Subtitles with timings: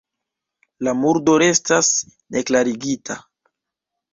[0.87, 1.91] La murdo restas
[2.37, 3.19] neklarigita.